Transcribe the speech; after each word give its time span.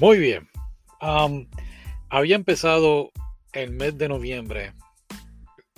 Muy 0.00 0.18
bien. 0.18 0.48
Había 2.08 2.34
empezado 2.34 3.12
el 3.52 3.70
mes 3.70 3.96
de 3.96 4.08
noviembre. 4.08 4.74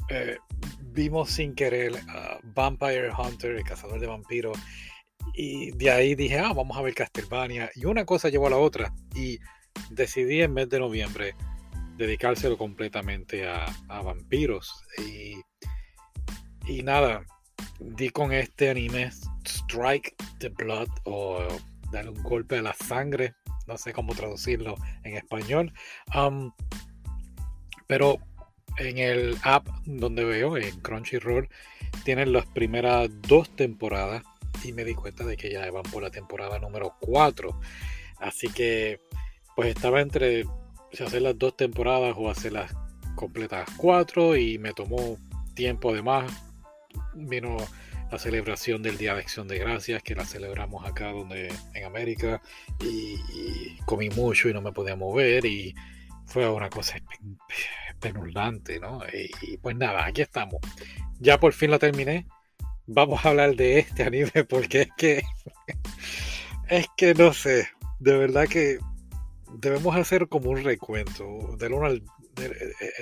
Eh, 0.08 0.38
vimos 0.80 1.30
sin 1.30 1.54
querer 1.54 1.92
Vampire 2.54 3.10
Hunter, 3.10 3.56
el 3.56 3.64
cazador 3.64 4.00
de 4.00 4.06
vampiros. 4.06 4.58
Y 5.34 5.72
de 5.72 5.90
ahí 5.90 6.14
dije, 6.14 6.38
ah, 6.38 6.54
vamos 6.54 6.78
a 6.78 6.82
ver 6.82 6.94
Castlevania. 6.94 7.70
Y 7.74 7.84
una 7.84 8.06
cosa 8.06 8.30
llevó 8.30 8.46
a 8.46 8.50
la 8.50 8.56
otra. 8.56 8.94
Y 9.14 9.38
decidí 9.90 10.40
en 10.40 10.54
mes 10.54 10.70
de 10.70 10.80
noviembre 10.80 11.34
dedicárselo 11.98 12.56
completamente 12.56 13.46
a, 13.46 13.66
vampiros. 13.88 14.82
Y, 14.98 15.34
y 16.66 16.82
nada, 16.82 17.22
di 17.80 18.08
con 18.08 18.32
este 18.32 18.70
anime 18.70 19.10
Strike 19.44 20.14
the 20.38 20.48
Blood 20.48 20.88
o 21.04 21.46
darle 21.92 22.10
un 22.10 22.22
golpe 22.22 22.56
a 22.56 22.62
la 22.62 22.72
sangre 22.72 23.34
no 23.66 23.76
sé 23.76 23.92
cómo 23.92 24.14
traducirlo 24.14 24.76
en 25.04 25.16
español. 25.16 25.72
Pero 27.86 28.18
en 28.78 28.98
el 28.98 29.36
app 29.42 29.66
donde 29.84 30.24
veo, 30.24 30.56
en 30.56 30.80
Crunchyroll, 30.80 31.48
tienen 32.04 32.32
las 32.32 32.46
primeras 32.46 33.08
dos 33.22 33.48
temporadas 33.50 34.22
y 34.64 34.72
me 34.72 34.84
di 34.84 34.94
cuenta 34.94 35.24
de 35.24 35.36
que 35.36 35.50
ya 35.50 35.70
van 35.70 35.82
por 35.84 36.02
la 36.02 36.10
temporada 36.10 36.58
número 36.58 36.94
4. 37.00 37.58
Así 38.18 38.48
que 38.48 39.00
pues 39.54 39.68
estaba 39.68 40.00
entre 40.00 40.44
hacer 41.04 41.22
las 41.22 41.38
dos 41.38 41.56
temporadas 41.56 42.14
o 42.16 42.30
hacer 42.30 42.52
las 42.52 42.74
completas 43.14 43.68
cuatro 43.76 44.36
y 44.36 44.58
me 44.58 44.72
tomó 44.72 45.18
tiempo 45.54 45.90
además. 45.90 46.30
Vino 47.14 47.56
la 48.10 48.18
celebración 48.18 48.82
del 48.82 48.98
Día 48.98 49.14
de 49.14 49.20
Acción 49.20 49.48
de 49.48 49.58
Gracias, 49.58 50.02
que 50.02 50.14
la 50.14 50.24
celebramos 50.24 50.86
acá 50.86 51.10
donde, 51.10 51.52
en 51.74 51.84
América, 51.84 52.40
y, 52.80 53.76
comí 53.84 54.10
mucho 54.10 54.48
y 54.48 54.54
no 54.54 54.62
me 54.62 54.72
podía 54.72 54.96
mover, 54.96 55.44
y 55.44 55.74
fue 56.26 56.48
una 56.48 56.70
cosa 56.70 56.98
penulante, 58.00 58.78
¿no? 58.78 59.00
Y, 59.42 59.56
pues 59.58 59.76
nada, 59.76 60.06
aquí 60.06 60.22
estamos. 60.22 60.60
Ya 61.18 61.38
por 61.38 61.52
fin 61.52 61.70
la 61.70 61.78
terminé. 61.78 62.26
Vamos 62.86 63.24
a 63.24 63.30
hablar 63.30 63.56
de 63.56 63.80
este 63.80 64.04
anime 64.04 64.44
porque 64.48 64.82
es 64.82 64.88
que, 64.96 65.22
es 66.68 66.86
que 66.96 67.14
no 67.14 67.32
sé, 67.32 67.68
de 67.98 68.16
verdad 68.16 68.46
que 68.46 68.78
debemos 69.54 69.96
hacer 69.96 70.28
como 70.28 70.50
un 70.50 70.62
recuento 70.62 71.56
del, 71.58 71.72
uno 71.72 71.88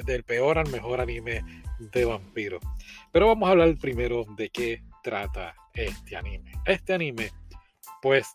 del 0.07 0.25
peor 0.25 0.59
al 0.59 0.71
mejor 0.71 1.01
anime 1.01 1.43
de 1.79 2.05
vampiros. 2.05 2.63
Pero 3.13 3.27
vamos 3.27 3.49
a 3.49 3.53
hablar 3.53 3.77
primero 3.79 4.25
de 4.37 4.49
qué 4.49 4.83
trata 5.05 5.55
este 5.75 6.17
anime. 6.17 6.53
Este 6.65 6.95
anime, 6.95 7.31
pues, 8.03 8.27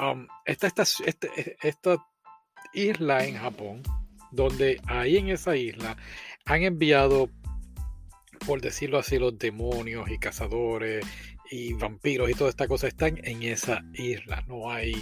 um, 0.00 0.26
está 0.44 0.66
esta, 0.66 0.82
este, 0.82 1.56
esta 1.62 2.04
isla 2.72 3.24
en 3.24 3.36
Japón, 3.36 3.82
donde 4.32 4.80
ahí 4.86 5.18
en 5.18 5.28
esa 5.28 5.54
isla 5.54 5.96
han 6.46 6.62
enviado, 6.62 7.28
por 8.46 8.60
decirlo 8.60 8.98
así, 8.98 9.18
los 9.18 9.38
demonios 9.38 10.10
y 10.10 10.18
cazadores 10.18 11.06
y 11.50 11.74
vampiros 11.74 12.30
y 12.30 12.34
toda 12.34 12.50
esta 12.50 12.66
cosa 12.66 12.88
están 12.88 13.20
en 13.22 13.42
esa 13.42 13.84
isla. 13.92 14.42
No 14.48 14.70
hay, 14.70 14.94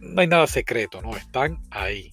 no 0.00 0.20
hay 0.20 0.28
nada 0.28 0.46
secreto, 0.46 1.02
no 1.02 1.16
están 1.16 1.60
ahí. 1.70 2.12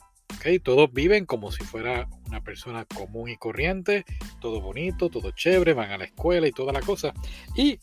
Todos 0.63 0.91
viven 0.93 1.25
como 1.25 1.51
si 1.51 1.63
fuera 1.63 2.07
una 2.27 2.41
persona 2.41 2.85
común 2.85 3.29
y 3.29 3.37
corriente, 3.37 4.05
todo 4.39 4.61
bonito, 4.61 5.09
todo 5.09 5.31
chévere, 5.31 5.73
van 5.73 5.91
a 5.91 5.97
la 5.97 6.05
escuela 6.05 6.47
y 6.47 6.51
toda 6.51 6.73
la 6.73 6.81
cosa. 6.81 7.13
Y 7.55 7.79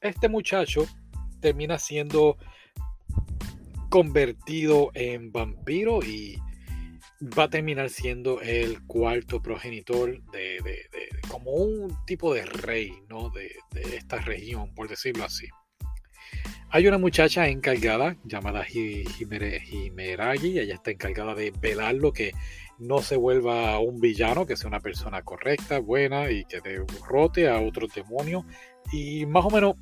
este 0.00 0.28
muchacho 0.28 0.86
termina 1.40 1.78
siendo 1.78 2.38
convertido 3.88 4.90
en 4.94 5.32
vampiro 5.32 6.02
y 6.02 6.36
va 7.22 7.44
a 7.44 7.50
terminar 7.50 7.88
siendo 7.90 8.40
el 8.40 8.84
cuarto 8.86 9.40
progenitor 9.40 10.22
de, 10.32 10.88
como 11.28 11.52
un 11.52 11.96
tipo 12.04 12.34
de 12.34 12.44
rey 12.44 12.92
¿no? 13.08 13.30
de, 13.30 13.52
esta 13.94 14.18
región, 14.18 14.74
por 14.74 14.88
decirlo 14.88 15.24
así. 15.24 15.46
Hay 16.70 16.86
una 16.88 16.98
muchacha 16.98 17.48
encargada 17.48 18.16
llamada 18.24 18.66
Himeragi, 18.68 20.58
ella 20.58 20.74
está 20.74 20.90
encargada 20.90 21.34
de 21.34 21.52
velarlo 21.60 22.12
que 22.12 22.32
no 22.78 23.00
se 23.00 23.16
vuelva 23.16 23.78
un 23.78 24.00
villano, 24.00 24.46
que 24.46 24.56
sea 24.56 24.68
una 24.68 24.80
persona 24.80 25.22
correcta, 25.22 25.78
buena 25.78 26.30
y 26.30 26.44
que 26.44 26.60
derrote 26.60 27.48
a 27.48 27.60
otro 27.60 27.86
demonio. 27.94 28.44
Y 28.92 29.26
más 29.26 29.44
o 29.44 29.50
menos 29.50 29.76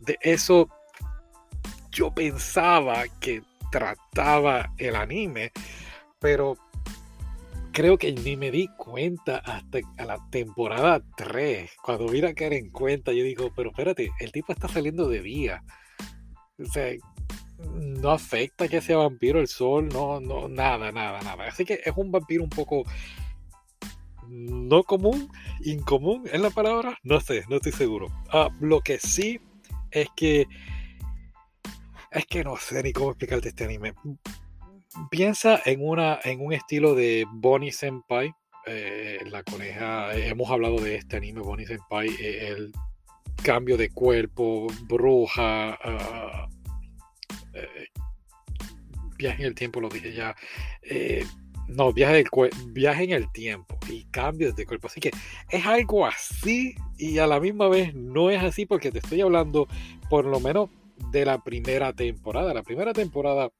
de 0.00 0.18
eso 0.20 0.68
yo 1.90 2.14
pensaba 2.14 3.04
que 3.18 3.42
trataba 3.70 4.72
el 4.78 4.96
anime, 4.96 5.52
pero 6.18 6.56
creo 7.72 7.98
que 7.98 8.12
ni 8.12 8.36
me 8.36 8.50
di 8.50 8.68
cuenta 8.76 9.38
hasta 9.38 9.80
la 9.96 10.18
temporada 10.30 11.02
3. 11.16 11.70
Cuando 11.82 12.08
vine 12.08 12.28
a 12.28 12.34
caer 12.34 12.52
en 12.54 12.70
cuenta, 12.70 13.12
yo 13.12 13.24
digo, 13.24 13.52
pero 13.56 13.70
espérate, 13.70 14.10
el 14.20 14.32
tipo 14.32 14.52
está 14.52 14.68
saliendo 14.68 15.08
de 15.08 15.22
día. 15.22 15.64
No 17.74 18.10
afecta 18.10 18.68
que 18.68 18.80
sea 18.80 18.96
vampiro 18.96 19.40
el 19.40 19.48
sol, 19.48 19.88
no, 19.88 20.20
no, 20.20 20.48
nada, 20.48 20.90
nada, 20.92 21.20
nada. 21.22 21.46
Así 21.46 21.64
que 21.64 21.80
es 21.84 21.92
un 21.96 22.10
vampiro 22.10 22.42
un 22.42 22.50
poco 22.50 22.84
no 24.30 24.84
común, 24.84 25.28
incomún 25.64 26.24
en 26.32 26.42
la 26.42 26.50
palabra, 26.50 26.98
no 27.02 27.20
sé, 27.20 27.44
no 27.48 27.56
estoy 27.56 27.72
seguro. 27.72 28.06
Ah, 28.32 28.48
lo 28.60 28.80
que 28.80 28.98
sí 28.98 29.40
es 29.90 30.08
que 30.16 30.46
es 32.12 32.26
que 32.26 32.42
no 32.44 32.56
sé 32.56 32.82
ni 32.82 32.92
cómo 32.92 33.10
explicarte 33.10 33.48
este 33.48 33.64
anime. 33.64 33.94
Piensa 35.10 35.60
en 35.64 35.86
una 35.86 36.18
en 36.24 36.44
un 36.44 36.52
estilo 36.52 36.94
de 36.94 37.26
Bonnie 37.32 37.72
Senpai, 37.72 38.32
eh, 38.66 39.18
la 39.26 39.42
coneja. 39.42 40.14
Hemos 40.14 40.50
hablado 40.50 40.78
de 40.80 40.96
este 40.96 41.16
anime 41.16 41.40
Bonnie 41.40 41.66
Senpai, 41.66 42.08
eh, 42.08 42.48
el 42.48 42.72
cambio 43.42 43.76
de 43.76 43.90
cuerpo, 43.90 44.66
bruja, 44.88 45.78
uh, 45.84 46.50
viaje 49.20 49.42
en 49.42 49.48
el 49.48 49.54
tiempo, 49.54 49.80
lo 49.80 49.88
dije 49.88 50.12
ya. 50.12 50.34
Eh, 50.82 51.24
no, 51.68 51.92
viaje, 51.92 52.24
viaje 52.68 53.04
en 53.04 53.10
el 53.12 53.30
tiempo 53.30 53.78
y 53.88 54.04
cambios 54.06 54.56
de 54.56 54.66
cuerpo. 54.66 54.88
Así 54.88 55.00
que 55.00 55.10
es 55.50 55.66
algo 55.66 56.06
así 56.06 56.74
y 56.98 57.18
a 57.18 57.26
la 57.26 57.38
misma 57.38 57.68
vez 57.68 57.94
no 57.94 58.30
es 58.30 58.42
así 58.42 58.66
porque 58.66 58.90
te 58.90 58.98
estoy 58.98 59.20
hablando 59.20 59.68
por 60.08 60.24
lo 60.24 60.40
menos 60.40 60.70
de 61.12 61.24
la 61.24 61.42
primera 61.42 61.92
temporada. 61.92 62.52
La 62.52 62.62
primera 62.62 62.92
temporada 62.92 63.50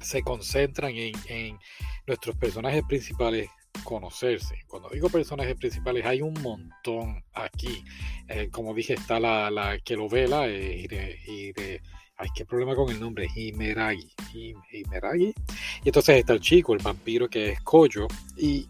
se 0.00 0.22
concentran 0.22 0.92
en, 0.94 1.58
nuestros 2.06 2.36
personajes 2.36 2.82
principales 2.88 3.50
conocerse. 3.84 4.62
Cuando 4.66 4.88
digo 4.90 5.08
personajes 5.08 5.56
principales, 5.56 6.04
hay 6.04 6.22
un 6.22 6.34
montón 6.42 7.22
aquí. 7.34 7.84
Eh, 8.28 8.48
como 8.50 8.74
dije, 8.74 8.94
está 8.94 9.18
la, 9.18 9.50
la 9.50 9.78
que 9.78 9.96
lo 9.96 10.08
vela 10.08 10.48
y 10.48 10.86
de 10.86 11.80
qué 12.34 12.44
problema 12.44 12.74
con 12.74 12.90
el 12.90 13.00
nombre, 13.00 13.28
Himeragi. 13.34 14.10
Himeragi. 14.72 15.34
Y 15.84 15.88
entonces 15.88 16.16
está 16.18 16.32
el 16.32 16.40
chico, 16.40 16.74
el 16.74 16.82
vampiro 16.82 17.28
que 17.28 17.50
es 17.50 17.60
Koyo. 17.60 18.08
Y, 18.36 18.66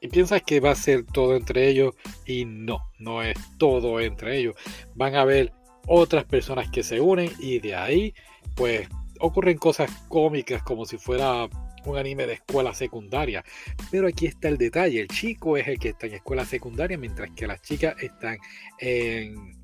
y 0.00 0.08
piensas 0.08 0.42
que 0.42 0.60
va 0.60 0.70
a 0.70 0.76
ser 0.76 1.04
todo 1.04 1.36
entre 1.36 1.68
ellos. 1.68 1.94
Y 2.26 2.44
no, 2.44 2.90
no 2.98 3.22
es 3.22 3.36
todo 3.58 4.00
entre 4.00 4.38
ellos. 4.38 4.54
Van 4.94 5.14
a 5.14 5.22
haber 5.22 5.52
otras 5.86 6.24
personas 6.24 6.70
que 6.70 6.82
se 6.82 7.00
unen. 7.00 7.30
Y 7.38 7.58
de 7.58 7.74
ahí, 7.74 8.14
pues, 8.54 8.88
ocurren 9.20 9.58
cosas 9.58 9.90
cómicas 10.08 10.62
como 10.62 10.84
si 10.84 10.98
fuera 10.98 11.48
un 11.90 11.98
anime 11.98 12.26
de 12.26 12.34
escuela 12.34 12.74
secundaria. 12.74 13.44
Pero 13.90 14.08
aquí 14.08 14.26
está 14.26 14.48
el 14.48 14.58
detalle. 14.58 15.00
El 15.00 15.08
chico 15.08 15.56
es 15.56 15.66
el 15.68 15.78
que 15.78 15.90
está 15.90 16.06
en 16.06 16.14
escuela 16.14 16.44
secundaria, 16.44 16.98
mientras 16.98 17.30
que 17.30 17.46
las 17.46 17.60
chicas 17.62 17.94
están 18.02 18.38
en 18.78 19.62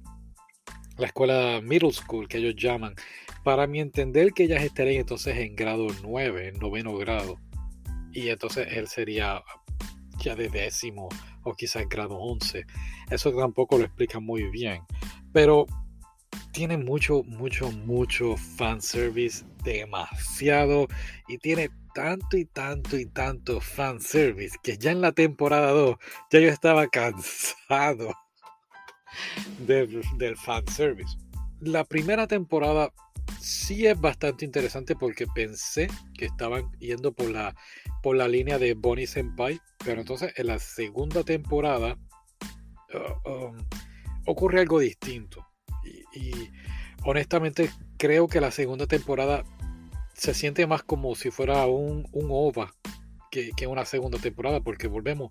la 0.99 1.07
escuela 1.07 1.61
middle 1.63 1.93
school 1.93 2.29
que 2.29 2.39
ellos 2.39 2.57
llaman, 2.57 2.95
para 3.45 3.67
mi 3.67 3.81
entender 3.81 4.33
que 4.33 4.45
ellas 4.45 4.63
estarían 4.63 5.01
entonces 5.01 5.37
en 5.37 5.55
grado 5.55 5.87
9, 6.03 6.49
en 6.49 6.59
noveno 6.59 6.97
grado, 6.97 7.39
y 8.13 8.29
entonces 8.29 8.67
él 8.73 8.89
sería 8.89 9.43
ya 10.19 10.35
de 10.35 10.49
décimo 10.49 11.09
o 11.45 11.55
quizás 11.55 11.89
grado 11.89 12.17
11. 12.17 12.67
Eso 13.11 13.33
tampoco 13.33 13.79
lo 13.79 13.85
explica 13.85 14.19
muy 14.19 14.51
bien, 14.51 14.83
pero 15.33 15.67
tiene 16.53 16.77
mucho, 16.77 17.23
mucho, 17.25 17.71
mucho 17.71 18.37
fanservice, 18.37 19.45
demasiado, 19.63 20.89
y 21.29 21.39
tiene 21.39 21.71
tanto 21.95 22.37
y 22.37 22.45
tanto 22.45 22.97
y 22.97 23.07
tanto 23.07 23.61
fanservice 23.61 24.57
que 24.63 24.79
ya 24.79 24.93
en 24.93 25.01
la 25.01 25.13
temporada 25.13 25.73
2 25.73 25.97
ya 26.31 26.41
yo 26.41 26.49
estaba 26.49 26.87
cansado 26.87 28.15
del, 29.59 30.03
del 30.17 30.37
fanservice. 30.37 31.17
La 31.61 31.85
primera 31.85 32.27
temporada 32.29 32.93
sí 33.41 33.87
es 33.87 34.01
bastante 34.01 34.45
interesante 34.45 34.95
porque 34.95 35.27
pensé 35.27 35.89
que 36.15 36.27
estaban 36.27 36.71
yendo 36.79 37.13
por 37.13 37.31
la, 37.31 37.55
por 38.03 38.17
la 38.17 38.29
línea 38.29 38.59
de 38.59 38.75
Bonnie 38.75 39.07
Senpai, 39.07 39.61
pero 39.85 40.01
entonces 40.01 40.33
en 40.37 40.47
la 40.47 40.59
segunda 40.59 41.25
temporada 41.25 41.99
uh, 42.95 43.29
um, 43.29 43.57
ocurre 44.27 44.61
algo 44.61 44.79
distinto. 44.79 45.48
Y, 46.15 46.51
honestamente 47.05 47.71
creo 47.97 48.27
que 48.27 48.41
la 48.41 48.51
segunda 48.51 48.87
temporada 48.87 49.45
se 50.15 50.35
siente 50.35 50.67
más 50.67 50.83
como 50.83 51.15
si 51.15 51.31
fuera 51.31 51.67
un, 51.67 52.09
un 52.13 52.27
OVA 52.31 52.75
que, 53.31 53.51
que, 53.57 53.67
una 53.69 53.85
segunda 53.85 54.19
temporada, 54.19 54.61
porque 54.61 54.89
volvemos, 54.89 55.31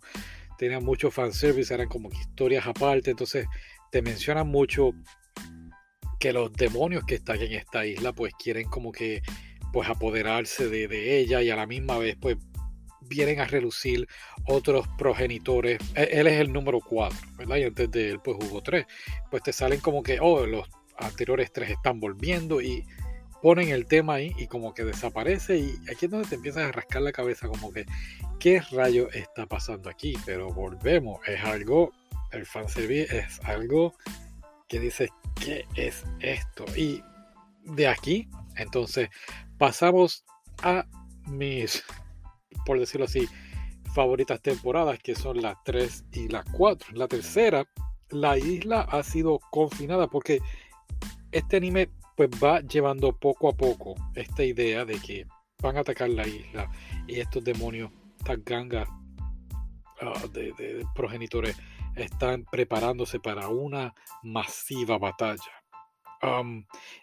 tenía 0.57 0.79
mucho 0.79 1.11
fanservice, 1.11 1.73
eran 1.73 1.89
como 1.89 2.09
historias 2.09 2.65
aparte, 2.67 3.11
entonces 3.11 3.47
te 3.91 4.01
mencionan 4.01 4.47
mucho 4.47 4.91
que 6.19 6.33
los 6.33 6.53
demonios 6.53 7.03
que 7.05 7.15
están 7.15 7.41
en 7.41 7.53
esta 7.53 7.85
isla 7.85 8.13
pues 8.13 8.33
quieren 8.41 8.69
como 8.69 8.91
que 8.91 9.21
pues 9.73 9.89
apoderarse 9.89 10.69
de, 10.69 10.87
de 10.87 11.19
ella 11.19 11.41
y 11.41 11.49
a 11.49 11.55
la 11.55 11.67
misma 11.67 11.97
vez 11.97 12.15
pues 12.19 12.37
vienen 13.07 13.39
a 13.39 13.45
relucir 13.45 14.07
otros 14.45 14.87
progenitores. 14.97 15.79
E, 15.95 16.03
él 16.11 16.27
es 16.27 16.39
el 16.39 16.51
número 16.51 16.79
4, 16.79 17.17
¿verdad? 17.37 17.57
Y 17.57 17.63
antes 17.63 17.91
de 17.91 18.09
él, 18.11 18.19
pues 18.19 18.37
hubo 18.39 18.61
3. 18.61 18.85
Pues 19.29 19.43
te 19.43 19.53
salen 19.53 19.79
como 19.79 20.03
que, 20.03 20.19
oh, 20.19 20.45
los 20.45 20.67
anteriores 20.97 21.51
3 21.51 21.71
están 21.71 21.99
volviendo 21.99 22.61
y 22.61 22.85
ponen 23.41 23.69
el 23.69 23.85
tema 23.85 24.15
ahí 24.15 24.33
y 24.37 24.47
como 24.47 24.73
que 24.73 24.83
desaparece. 24.83 25.57
Y 25.57 25.79
aquí 25.91 26.05
es 26.05 26.11
donde 26.11 26.27
te 26.27 26.35
empiezas 26.35 26.63
a 26.63 26.71
rascar 26.71 27.01
la 27.01 27.11
cabeza, 27.11 27.47
como 27.47 27.71
que, 27.71 27.85
¿qué 28.39 28.61
rayo 28.71 29.09
está 29.11 29.45
pasando 29.45 29.89
aquí? 29.89 30.17
Pero 30.25 30.51
volvemos, 30.53 31.19
es 31.27 31.43
algo, 31.43 31.91
el 32.31 32.45
fanservice 32.45 33.17
es 33.17 33.39
algo 33.43 33.93
que 34.67 34.79
dices, 34.79 35.09
¿qué 35.39 35.65
es 35.75 36.03
esto? 36.19 36.65
Y 36.75 37.03
de 37.63 37.87
aquí, 37.87 38.27
entonces, 38.55 39.09
pasamos 39.57 40.25
a 40.63 40.85
mis 41.27 41.83
por 42.65 42.79
decirlo 42.79 43.05
así, 43.05 43.27
favoritas 43.93 44.41
temporadas, 44.41 44.99
que 44.99 45.15
son 45.15 45.41
las 45.41 45.57
3 45.63 46.05
y 46.13 46.27
las 46.27 46.45
4. 46.51 46.89
La 46.93 47.07
tercera, 47.07 47.65
la 48.09 48.37
isla 48.37 48.81
ha 48.81 49.03
sido 49.03 49.39
confinada 49.51 50.07
porque 50.07 50.39
este 51.31 51.57
anime 51.57 51.89
pues 52.15 52.29
va 52.43 52.61
llevando 52.61 53.13
poco 53.13 53.49
a 53.49 53.53
poco 53.53 53.95
esta 54.15 54.43
idea 54.43 54.85
de 54.85 54.99
que 54.99 55.27
van 55.61 55.77
a 55.77 55.81
atacar 55.81 56.09
la 56.09 56.27
isla 56.27 56.71
y 57.07 57.19
estos 57.19 57.43
demonios, 57.43 57.91
estas 58.19 58.43
gangas 58.43 58.87
uh, 60.01 60.27
de 60.29 60.85
progenitores 60.95 61.55
están 61.95 62.45
preparándose 62.45 63.19
para 63.19 63.47
una 63.49 63.93
masiva 64.23 64.97
batalla 64.97 65.56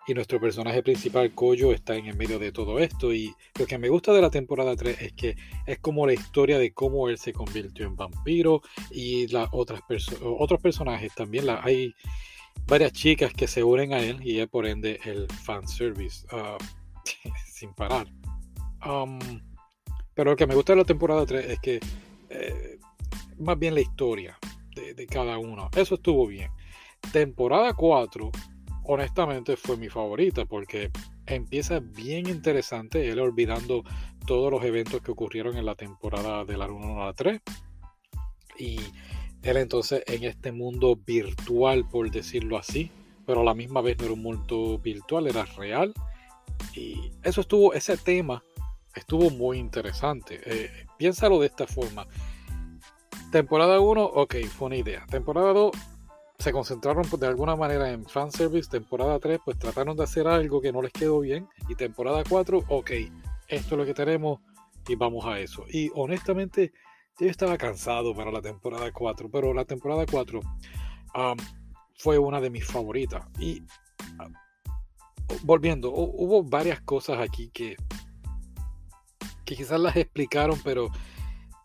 y 0.07 0.15
nuestro 0.15 0.41
personaje 0.41 0.83
principal, 0.83 1.33
Koyo, 1.35 1.73
está 1.73 1.97
en 1.97 2.07
el 2.07 2.17
medio 2.17 2.39
de 2.39 2.53
todo 2.53 2.79
esto. 2.79 3.13
Y 3.13 3.35
lo 3.59 3.67
que 3.67 3.79
me 3.79 3.89
gusta 3.89 4.13
de 4.13 4.21
la 4.21 4.31
temporada 4.31 4.75
3 4.75 5.01
es 5.01 5.13
que 5.13 5.37
es 5.67 5.79
como 5.79 6.07
la 6.07 6.15
historia 6.15 6.59
de 6.59 6.73
cómo 6.73 7.09
él 7.09 7.19
se 7.19 7.33
convirtió 7.33 7.87
en 7.87 7.97
vampiro 7.97 8.63
y 8.91 9.29
las 9.29 9.49
otras 9.53 9.83
otros 10.23 10.61
personajes 10.61 11.15
también. 11.15 11.47
Hay 11.63 11.95
varias 12.67 12.93
chicas 12.93 13.33
que 13.33 13.47
se 13.47 13.63
unen 13.63 13.93
a 13.93 14.01
él 14.01 14.19
y 14.23 14.41
es 14.41 14.49
por 14.49 14.67
ende 14.67 15.01
el 15.05 15.27
fanservice 15.29 16.27
uh, 16.35 16.59
sin 17.47 17.73
parar. 17.75 18.07
pero 20.15 20.31
lo 20.31 20.37
que 20.37 20.47
me 20.47 20.55
gusta 20.55 20.73
de 20.73 20.79
la 20.79 20.85
temporada 20.85 21.25
3 21.25 21.47
es 21.51 21.61
que 21.61 21.81
eh, 22.31 22.79
más 23.39 23.59
bien 23.59 23.75
la 23.75 23.81
historia 23.81 24.39
de, 24.75 24.95
de 24.95 25.07
cada 25.07 25.39
uno. 25.39 25.71
Eso 25.77 25.95
estuvo 25.95 26.27
bien. 26.27 26.51
Temporada 27.13 27.75
4 27.75 28.31
honestamente 28.85 29.57
fue 29.57 29.77
mi 29.77 29.89
favorita 29.89 30.45
porque 30.45 30.91
empieza 31.27 31.81
bien 31.81 32.29
interesante, 32.29 33.09
él 33.09 33.19
olvidando 33.19 33.83
todos 34.27 34.51
los 34.51 34.65
eventos 34.65 35.01
que 35.03 35.11
ocurrieron 35.11 35.57
en 35.57 35.67
la 35.67 35.75
temporada 35.75 36.45
de 36.45 36.57
la 36.57 36.67
1 36.67 37.03
a 37.03 37.07
la 37.07 37.13
3. 37.13 37.41
Y 38.59 38.79
él 39.43 39.57
entonces 39.57 40.03
en 40.07 40.25
este 40.25 40.53
mundo 40.53 40.97
virtual, 40.97 41.89
por 41.89 42.11
decirlo 42.11 42.57
así, 42.57 42.91
pero 43.27 43.41
a 43.41 43.45
la 43.45 43.55
misma 43.55 43.81
vez 43.81 43.99
no 43.99 44.05
era 44.05 44.15
un 44.15 44.23
mundo 44.23 44.79
virtual, 44.79 45.27
era 45.27 45.45
real. 45.45 45.93
Y 46.75 47.11
eso 47.23 47.41
estuvo, 47.41 47.75
ese 47.75 47.97
tema 47.97 48.45
estuvo 48.95 49.31
muy 49.31 49.59
interesante. 49.59 50.41
Eh, 50.45 50.87
piénsalo 50.99 51.41
de 51.41 51.47
esta 51.47 51.67
forma. 51.67 52.07
Temporada 53.33 53.81
1, 53.81 54.05
ok, 54.05 54.37
fue 54.47 54.67
una 54.67 54.77
idea. 54.77 55.05
Temporada 55.07 55.53
2, 55.53 55.73
se 56.39 56.53
concentraron 56.53 57.05
pues, 57.09 57.21
de 57.21 57.27
alguna 57.27 57.57
manera 57.57 57.91
en 57.91 58.05
fanservice. 58.05 58.71
Temporada 58.71 59.19
3, 59.19 59.41
pues 59.45 59.59
trataron 59.59 59.97
de 59.97 60.05
hacer 60.05 60.27
algo 60.27 60.61
que 60.61 60.73
no 60.73 60.83
les 60.83 60.93
quedó 60.93 61.21
bien. 61.21 61.49
Y 61.69 61.75
temporada 61.75 62.23
4, 62.29 62.65
ok, 62.69 62.91
esto 63.49 63.75
es 63.75 63.79
lo 63.79 63.85
que 63.85 63.95
tenemos 63.95 64.41
y 64.89 64.97
vamos 64.97 65.25
a 65.25 65.39
eso. 65.39 65.65
Y 65.69 65.91
honestamente, 65.95 66.73
yo 67.19 67.29
estaba 67.29 67.57
cansado 67.57 68.15
para 68.15 68.31
la 68.31 68.43
temporada 68.43 68.91
4, 68.93 69.31
pero 69.31 69.55
la 69.55 69.65
temporada 69.65 70.05
4 70.11 70.41
fue 71.97 72.19
una 72.19 72.41
de 72.41 72.51
mis 72.51 72.67
favoritas. 72.67 73.25
Y 73.39 73.63
volviendo, 75.43 75.91
hubo 75.93 76.43
varias 76.43 76.81
cosas 76.81 77.21
aquí 77.21 77.51
que, 77.51 77.77
que 79.45 79.57
quizás 79.57 79.81
las 79.81 79.97
explicaron, 79.97 80.59
pero 80.65 80.91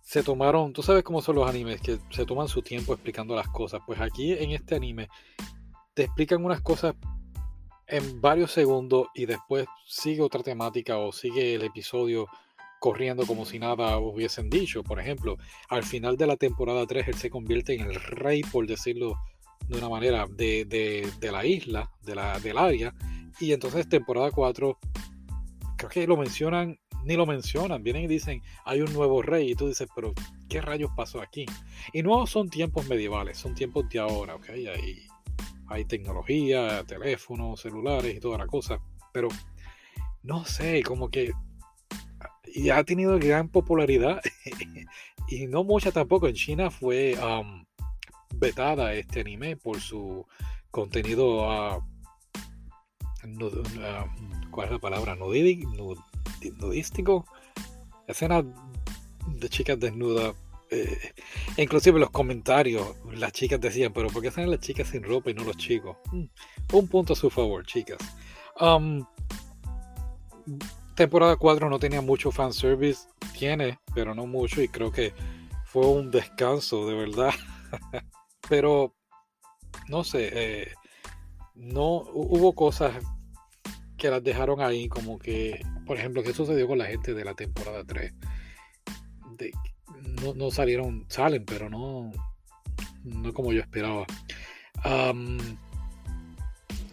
se 0.09 0.23
tomaron, 0.23 0.73
tú 0.73 0.81
sabes 0.81 1.03
cómo 1.03 1.21
son 1.21 1.35
los 1.35 1.47
animes, 1.47 1.81
que 1.81 1.99
se 2.09 2.25
toman 2.25 2.47
su 2.47 2.63
tiempo 2.63 2.93
explicando 2.93 3.35
las 3.35 3.47
cosas. 3.47 3.79
Pues 3.85 4.01
aquí 4.01 4.33
en 4.33 4.49
este 4.49 4.73
anime 4.73 5.07
te 5.93 6.05
explican 6.05 6.43
unas 6.43 6.61
cosas 6.61 6.95
en 7.85 8.19
varios 8.19 8.51
segundos 8.51 9.05
y 9.13 9.27
después 9.27 9.67
sigue 9.85 10.23
otra 10.23 10.41
temática 10.41 10.97
o 10.97 11.11
sigue 11.11 11.53
el 11.53 11.61
episodio 11.61 12.25
corriendo 12.79 13.27
como 13.27 13.45
si 13.45 13.59
nada 13.59 13.99
hubiesen 13.99 14.49
dicho. 14.49 14.83
Por 14.83 14.99
ejemplo, 14.99 15.37
al 15.69 15.83
final 15.83 16.17
de 16.17 16.25
la 16.25 16.37
temporada 16.37 16.87
3 16.87 17.09
él 17.09 17.13
se 17.13 17.29
convierte 17.29 17.75
en 17.75 17.81
el 17.81 17.93
rey, 17.93 18.41
por 18.41 18.65
decirlo 18.65 19.13
de 19.67 19.77
una 19.77 19.89
manera, 19.89 20.25
de, 20.27 20.65
de, 21.19 21.31
la 21.31 21.45
isla, 21.45 21.87
de 22.01 22.15
la, 22.15 22.39
del 22.39 22.57
área. 22.57 22.95
Y 23.39 23.53
entonces 23.53 23.87
temporada 23.87 24.31
4, 24.31 24.75
creo 25.77 25.89
que 25.91 26.07
lo 26.07 26.17
mencionan 26.17 26.79
ni 27.03 27.15
lo 27.15 27.25
mencionan, 27.25 27.83
vienen 27.83 28.03
y 28.03 28.07
dicen, 28.07 28.41
hay 28.65 28.81
un 28.81 28.93
nuevo 28.93 29.21
rey, 29.21 29.51
y 29.51 29.55
tú 29.55 29.67
dices, 29.67 29.87
pero 29.95 30.13
¿qué 30.47 30.61
rayos 30.61 30.91
pasó 30.95 31.21
aquí? 31.21 31.45
Y 31.93 32.03
no 32.03 32.25
son 32.27 32.49
tiempos 32.49 32.87
medievales, 32.87 33.37
son 33.37 33.55
tiempos 33.55 33.89
de 33.89 33.99
ahora, 33.99 34.35
¿ok? 34.35 34.49
Hay, 34.49 35.07
hay 35.67 35.85
tecnología, 35.85 36.83
teléfonos, 36.85 37.61
celulares 37.61 38.15
y 38.15 38.19
toda 38.19 38.37
la 38.37 38.47
cosa, 38.47 38.79
pero 39.13 39.29
no 40.23 40.45
sé, 40.45 40.83
como 40.83 41.09
que 41.09 41.31
y 42.53 42.69
ha 42.69 42.83
tenido 42.83 43.17
gran 43.19 43.49
popularidad 43.49 44.21
y 45.27 45.47
no 45.47 45.63
mucha 45.63 45.91
tampoco. 45.91 46.27
En 46.27 46.35
China 46.35 46.69
fue 46.71 47.15
um, 47.17 47.65
vetada 48.35 48.93
este 48.93 49.21
anime 49.21 49.55
por 49.57 49.79
su 49.79 50.25
contenido, 50.71 51.47
uh, 51.47 51.83
¿cuál 54.51 54.67
es 54.67 54.71
la 54.71 54.79
palabra? 54.79 55.15
Nudístico, 56.57 57.25
escenas 58.07 58.45
de 59.27 59.49
chicas 59.49 59.79
desnudas. 59.79 60.35
Eh, 60.71 61.13
inclusive 61.57 61.99
los 61.99 62.11
comentarios, 62.11 62.95
las 63.13 63.31
chicas 63.31 63.59
decían, 63.59 63.91
pero 63.91 64.09
¿por 64.09 64.21
qué 64.21 64.29
salen 64.29 64.51
las 64.51 64.59
chicas 64.59 64.89
sin 64.89 65.03
ropa 65.03 65.31
y 65.31 65.33
no 65.33 65.43
los 65.43 65.57
chicos? 65.57 65.97
Mm, 66.11 66.25
un 66.73 66.87
punto 66.87 67.13
a 67.13 67.15
su 67.15 67.29
favor, 67.29 67.65
chicas. 67.65 67.97
Um, 68.59 69.05
temporada 70.95 71.37
4 71.37 71.69
no 71.69 71.79
tenía 71.79 72.01
mucho 72.01 72.31
fanservice, 72.31 73.07
tiene, 73.37 73.79
pero 73.95 74.13
no 74.13 74.27
mucho, 74.27 74.61
y 74.61 74.67
creo 74.67 74.91
que 74.91 75.13
fue 75.65 75.87
un 75.87 76.11
descanso, 76.11 76.85
de 76.87 76.93
verdad. 76.93 77.33
pero, 78.49 78.93
no 79.87 80.03
sé, 80.03 80.29
eh, 80.33 80.73
no 81.55 82.03
hubo 82.13 82.53
cosas 82.53 82.93
que 83.99 84.09
las 84.09 84.23
dejaron 84.23 84.61
ahí 84.61 84.87
como 84.87 85.19
que, 85.19 85.63
por 85.85 85.97
ejemplo, 85.97 86.23
¿qué 86.23 86.33
sucedió 86.33 86.67
con 86.67 86.79
la 86.79 86.85
gente 86.85 87.13
de 87.13 87.23
la 87.23 87.35
temporada 87.35 87.83
3? 87.85 88.13
no, 90.35 90.51
salieron, 90.51 91.05
salen, 91.07 91.45
pero 91.45 91.69
no, 91.69 92.11
no 93.03 93.33
como 93.33 93.53
yo 93.53 93.61
esperaba. 93.61 94.05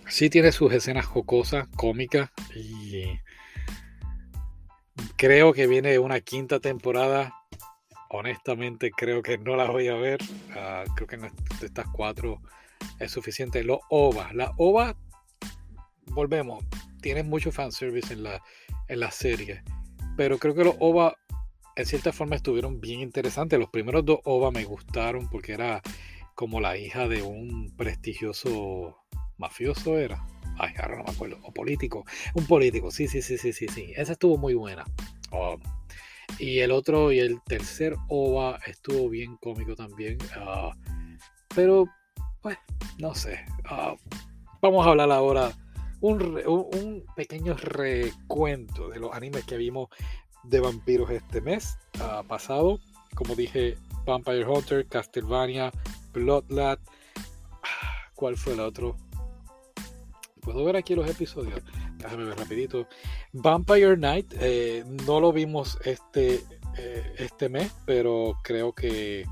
sí 0.08 0.30
tiene 0.30 0.52
sus 0.52 0.72
escenas 0.72 1.06
jocosas, 1.06 1.66
cómicas, 1.76 2.30
y 2.54 3.18
creo 5.16 5.52
que 5.52 5.66
viene 5.66 5.98
una 5.98 6.20
quinta 6.20 6.60
temporada. 6.60 7.34
Honestamente, 8.08 8.92
creo 8.92 9.22
que 9.22 9.36
no 9.38 9.56
la 9.56 9.64
voy 9.64 9.88
a 9.88 9.94
ver. 9.94 10.20
Ah, 10.54 10.84
creo 10.94 11.08
que 11.08 11.16
de 11.16 11.30
estas 11.66 11.86
cuatro 11.92 12.40
es 13.00 13.10
suficiente. 13.10 13.64
Los 13.64 13.80
OVA. 13.90 14.32
La 14.32 14.52
OVA, 14.56 14.96
volvemos 16.06 16.64
tienen 17.00 17.28
mucho 17.28 17.52
fanservice 17.52 18.12
en 18.12 18.22
la, 18.22 18.42
en 18.88 19.00
la 19.00 19.10
serie. 19.10 19.62
Pero 20.16 20.38
creo 20.38 20.54
que 20.54 20.64
los 20.64 20.76
OVA 20.78 21.16
en 21.76 21.86
cierta 21.86 22.12
forma 22.12 22.36
estuvieron 22.36 22.80
bien 22.80 23.00
interesantes. 23.00 23.58
Los 23.58 23.70
primeros 23.70 24.04
dos 24.04 24.20
OVA 24.24 24.50
me 24.50 24.64
gustaron 24.64 25.28
porque 25.28 25.52
era 25.52 25.82
como 26.34 26.60
la 26.60 26.76
hija 26.76 27.06
de 27.06 27.22
un 27.22 27.72
prestigioso 27.76 28.98
mafioso 29.36 29.98
era. 29.98 30.24
Ay, 30.58 30.72
ahora 30.78 30.96
no 30.98 31.04
me 31.04 31.10
acuerdo. 31.10 31.38
O 31.42 31.52
político. 31.52 32.04
Un 32.34 32.46
político, 32.46 32.90
sí, 32.90 33.08
sí, 33.08 33.20
sí, 33.20 33.36
sí, 33.36 33.52
sí, 33.52 33.66
sí. 33.68 33.92
Esa 33.94 34.12
estuvo 34.12 34.38
muy 34.38 34.54
buena. 34.54 34.84
Um, 35.32 35.60
y 36.38 36.60
el 36.60 36.70
otro 36.70 37.12
y 37.12 37.20
el 37.20 37.42
tercer 37.42 37.94
OVA 38.08 38.58
estuvo 38.66 39.10
bien 39.10 39.36
cómico 39.36 39.74
también. 39.74 40.16
Uh, 40.36 40.70
pero, 41.54 41.84
pues, 42.40 42.56
no 42.98 43.14
sé. 43.14 43.44
Uh, 43.70 43.96
vamos 44.62 44.86
a 44.86 44.90
hablar 44.90 45.10
ahora 45.10 45.52
un, 46.00 47.04
pequeño 47.14 47.54
recuento 47.54 48.88
de 48.88 49.00
los 49.00 49.12
animes 49.14 49.44
que 49.44 49.56
vimos 49.56 49.88
de 50.44 50.60
vampiros 50.60 51.10
este 51.10 51.40
mes 51.40 51.78
ah, 52.00 52.22
pasado. 52.26 52.78
Como 53.14 53.34
dije, 53.34 53.76
Vampire 54.04 54.44
Hunter, 54.44 54.86
Castlevania, 54.86 55.72
Bloodlad. 56.12 56.78
Ah, 57.62 58.10
¿Cuál 58.14 58.36
fue 58.36 58.52
el 58.54 58.60
otro? 58.60 58.96
Puedo 60.40 60.64
ver 60.64 60.76
aquí 60.76 60.94
los 60.94 61.08
episodios. 61.08 61.60
Déjame 61.98 62.24
ver 62.24 62.38
rapidito. 62.38 62.86
Vampire 63.32 63.96
Night. 63.96 64.32
Eh, 64.38 64.84
no 65.06 65.18
lo 65.18 65.32
vimos 65.32 65.78
este, 65.84 66.44
eh, 66.76 67.14
este 67.18 67.48
mes, 67.48 67.72
pero 67.84 68.38
creo 68.42 68.72
que 68.72 69.26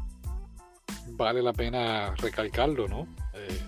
vale 1.09 1.43
la 1.43 1.53
pena 1.53 2.15
recalcarlo, 2.17 2.89
¿no? 2.89 3.07
Eh, 3.35 3.61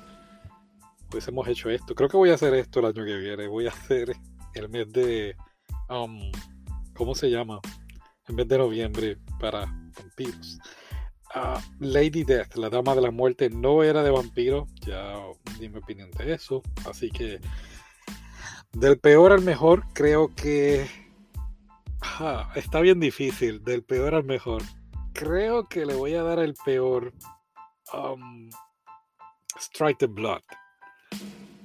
hemos 1.26 1.48
hecho 1.48 1.70
esto. 1.70 1.94
Creo 1.94 2.08
que 2.08 2.16
voy 2.16 2.30
a 2.30 2.34
hacer 2.34 2.54
esto 2.54 2.80
el 2.80 2.86
año 2.86 3.04
que 3.04 3.16
viene. 3.16 3.46
Voy 3.48 3.66
a 3.66 3.70
hacer 3.70 4.14
el 4.54 4.68
mes 4.68 4.92
de. 4.92 5.36
Um, 5.88 6.30
¿Cómo 6.94 7.14
se 7.14 7.30
llama? 7.30 7.60
El 8.26 8.34
mes 8.34 8.48
de 8.48 8.58
noviembre 8.58 9.18
para 9.38 9.66
vampiros. 9.96 10.58
Ah, 11.34 11.60
Lady 11.80 12.24
Death, 12.24 12.54
la 12.56 12.70
dama 12.70 12.94
de 12.94 13.02
la 13.02 13.10
muerte, 13.10 13.50
no 13.50 13.82
era 13.82 14.02
de 14.02 14.10
vampiro. 14.10 14.66
Ya 14.80 15.14
di 15.58 15.68
mi 15.68 15.78
opinión 15.78 16.10
de 16.12 16.34
eso. 16.34 16.62
Así 16.88 17.10
que. 17.10 17.40
Del 18.72 18.98
peor 18.98 19.32
al 19.32 19.42
mejor, 19.42 19.84
creo 19.92 20.34
que. 20.34 20.86
Está 22.54 22.80
bien 22.80 23.00
difícil. 23.00 23.62
Del 23.62 23.84
peor 23.84 24.14
al 24.14 24.24
mejor. 24.24 24.62
Creo 25.12 25.66
que 25.68 25.86
le 25.86 25.94
voy 25.94 26.14
a 26.14 26.22
dar 26.22 26.38
el 26.38 26.54
peor. 26.64 27.12
Um, 27.92 28.50
Strike 29.58 29.98
the 29.98 30.06
Blood. 30.06 30.42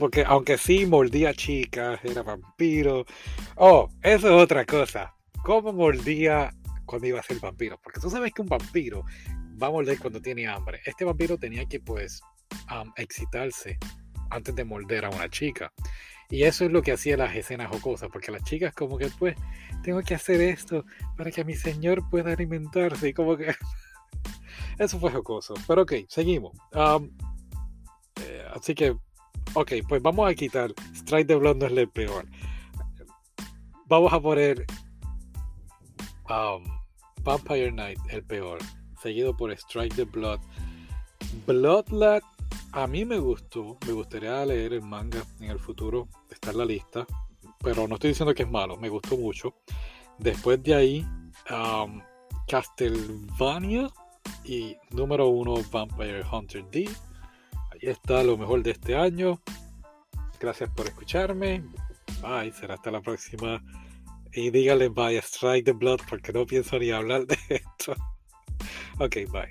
Porque 0.02 0.24
aunque 0.26 0.58
sí 0.58 0.88
mordía 0.88 1.32
chicas, 1.32 2.00
era 2.04 2.24
vampiro. 2.24 3.06
Oh, 3.56 3.88
eso 4.02 4.30
es 4.30 4.44
otra 4.44 4.66
cosa. 4.66 5.14
¿Cómo 5.44 5.72
mordía 5.72 6.52
cuando 6.88 7.06
iba 7.06 7.20
a 7.20 7.24
ser 7.24 7.40
vampiro? 7.40 7.80
Porque 7.84 8.00
tú 8.00 8.10
sabes 8.10 8.34
que 8.34 8.42
un 8.42 8.48
vampiro 8.48 9.06
va 9.62 9.68
a 9.68 9.70
morder 9.70 10.00
cuando 10.00 10.20
tiene 10.20 10.48
hambre. 10.48 10.82
Este 10.88 11.06
vampiro 11.06 11.38
tenía 11.38 11.68
que 11.68 11.80
pues 11.80 12.20
excitarse 12.96 13.78
antes 14.32 14.56
de 14.56 14.66
morder 14.66 15.06
a 15.06 15.12
una 15.12 15.30
chica. 15.30 15.72
Y 16.32 16.46
eso 16.46 16.66
es 16.66 16.72
lo 16.72 16.82
que 16.82 16.94
hacía 16.94 17.16
las 17.16 17.36
escenas 17.36 17.70
jocosas, 17.70 18.10
porque 18.12 18.32
las 18.32 18.44
chicas 18.44 18.74
como 18.74 18.98
que 18.98 19.08
pues 19.20 19.36
tengo 19.84 20.02
que 20.02 20.16
hacer 20.16 20.42
esto 20.42 20.84
para 21.16 21.30
que 21.30 21.46
mi 21.46 21.54
señor 21.54 22.10
pueda 22.10 22.34
alimentarse 22.34 23.10
y 23.10 23.14
como 23.14 23.38
que 23.38 23.54
eso 24.80 25.00
fue 25.00 25.12
jocoso. 25.12 25.54
Pero 25.68 25.84
ok, 25.84 25.94
seguimos. 26.08 26.58
Eh, 28.16 28.46
así 28.52 28.74
que 28.74 28.98
Ok, 29.54 29.74
pues 29.88 30.02
vamos 30.02 30.30
a 30.30 30.34
quitar. 30.34 30.74
Strike 30.94 31.28
the 31.28 31.36
Blood 31.36 31.58
no 31.58 31.66
es 31.66 31.74
el 31.74 31.90
peor. 31.90 32.26
Vamos 33.88 34.14
a 34.14 34.20
poner 34.22 34.66
um, 36.30 36.64
Vampire 37.24 37.72
Night, 37.72 38.00
el 38.10 38.24
peor. 38.24 38.60
Seguido 39.02 39.36
por 39.36 39.52
Strike 39.52 39.96
the 39.96 40.06
Blood. 40.06 40.40
Bloodlad 41.46 42.22
a 42.72 42.88
mí 42.88 43.04
me 43.04 43.20
gustó. 43.20 43.78
Me 43.86 43.92
gustaría 43.92 44.46
leer 44.46 44.74
el 44.74 44.82
manga 44.82 45.22
en 45.42 45.52
el 45.52 45.60
futuro. 45.60 46.08
Está 46.30 46.52
en 46.52 46.58
la 46.60 46.66
lista. 46.66 47.06
Pero 47.60 47.88
no 47.88 47.96
estoy 47.96 48.12
diciendo 48.12 48.34
que 48.34 48.44
es 48.44 48.50
malo. 48.50 48.78
Me 48.78 48.88
gustó 48.88 49.18
mucho. 49.18 49.54
Después 50.18 50.64
de 50.64 50.76
ahí, 50.76 51.08
um, 51.50 52.02
Castlevania 52.48 53.90
y 54.46 54.78
número 54.92 55.28
uno 55.28 55.56
Vampire 55.72 56.24
Hunter 56.32 56.64
D 56.72 56.90
y 57.82 57.90
está 57.90 58.24
lo 58.24 58.38
mejor 58.38 58.64
de 58.64 58.72
este 58.72 58.96
año. 58.96 59.42
Gracias 60.40 60.70
por 60.70 60.88
escucharme. 60.88 61.64
Bye, 62.22 62.52
será 62.52 62.76
hasta 62.76 62.92
la 62.92 63.02
próxima. 63.02 63.62
Y 64.34 64.50
dígale 64.50 64.90
bye 64.90 65.18
Strike 65.18 65.66
the 65.66 65.72
Blood 65.74 66.00
porque 66.10 66.32
no 66.32 66.46
pienso 66.46 66.80
ni 66.80 66.92
hablar 66.92 67.26
de 67.26 67.38
esto. 67.50 67.96
Ok, 69.00 69.16
bye. 69.32 69.50